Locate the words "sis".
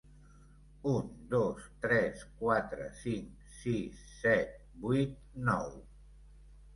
3.57-3.99